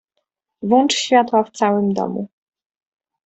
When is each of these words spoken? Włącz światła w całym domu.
Włącz 0.61 0.93
światła 0.93 1.43
w 1.43 1.51
całym 1.51 1.93
domu. 1.93 2.27